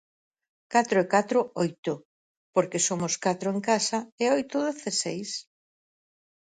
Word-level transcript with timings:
Catro 0.73 0.97
e 1.03 1.05
catro 1.15 1.39
oito, 1.63 1.93
porque 2.55 2.85
somos 2.87 3.13
catro 3.25 3.47
en 3.55 3.59
casa, 3.69 3.99
e 4.23 4.25
oito 4.37 4.55
dezaseis. 4.67 5.31